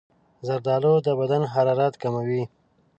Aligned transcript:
زردالو 0.47 0.93
د 1.05 1.07
بدن 1.19 1.43
حرارت 1.53 1.93
کموي. 2.01 2.43